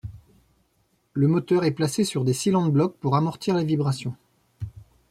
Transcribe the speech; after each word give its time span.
Le 1.13 1.27
moteur 1.27 1.63
est 1.63 1.69
placé 1.75 2.03
sur 2.03 2.23
des 2.23 2.33
silentblocs 2.33 2.97
pour 2.97 3.15
amortir 3.15 3.55
les 3.55 3.63
vibrations. 3.65 4.15